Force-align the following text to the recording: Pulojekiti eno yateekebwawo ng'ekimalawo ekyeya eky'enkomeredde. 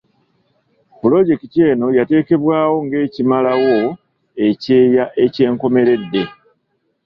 Pulojekiti 0.99 1.59
eno 1.71 1.87
yateekebwawo 1.97 2.75
ng'ekimalawo 2.85 3.75
ekyeya 4.47 5.05
eky'enkomeredde. 5.23 6.21